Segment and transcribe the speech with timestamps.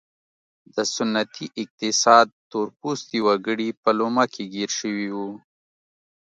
[0.75, 5.29] د سنتي اقتصاد تور پوستي وګړي په لومه کې ګیر شوي وو.